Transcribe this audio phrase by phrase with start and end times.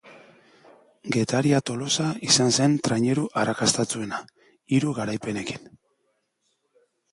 [1.15, 4.23] Getaria-Tolosa izan zen traineru arrakastatsuena,
[4.79, 5.71] hiru garaipenekin.